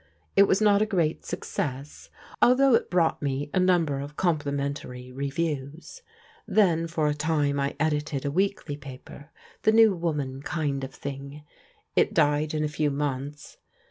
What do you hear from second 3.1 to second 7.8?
me a number of compli mentary reviews. Then for a time I